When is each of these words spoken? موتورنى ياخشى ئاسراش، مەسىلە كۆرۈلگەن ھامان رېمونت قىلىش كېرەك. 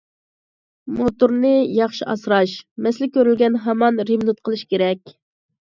موتورنى 0.99 1.51
ياخشى 1.79 2.07
ئاسراش، 2.09 2.57
مەسىلە 2.87 3.11
كۆرۈلگەن 3.19 3.61
ھامان 3.69 4.05
رېمونت 4.13 4.45
قىلىش 4.49 4.67
كېرەك. 4.75 5.21